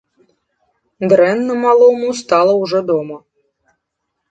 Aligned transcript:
Дрэнна 1.11 1.53
малому 1.67 2.09
стала 2.23 2.57
ўжо 2.63 2.79
дома. 2.91 3.21